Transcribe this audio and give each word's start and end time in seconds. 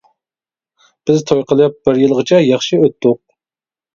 بىز 1.09 1.19
توي 1.31 1.43
قىلىپ 1.51 1.77
بىر 1.89 2.01
يىلغىچە 2.03 2.39
ياخشى 2.45 2.79
ئۆتتۇق. 2.87 3.21